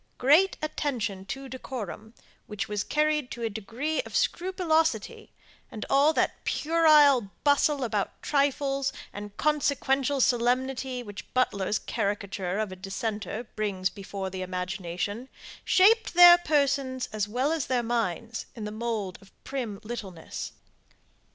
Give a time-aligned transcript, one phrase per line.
[0.17, 2.15] Great attention to decorum,
[2.47, 5.31] which was carried to a degree of scrupulosity,
[5.69, 12.75] and all that puerile bustle about trifles and consequential solemnity, which Butler's caricature of a
[12.75, 15.29] dissenter brings before the imagination,
[15.63, 20.53] shaped their persons as well as their minds in the mould of prim littleness.